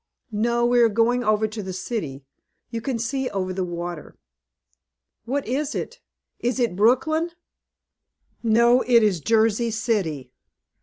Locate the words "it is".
5.75-6.59, 8.87-9.19